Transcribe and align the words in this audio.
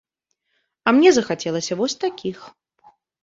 А 0.87 0.93
мне 0.95 1.09
захацелася 1.17 1.73
вось 1.81 1.97
такіх. 2.07 2.37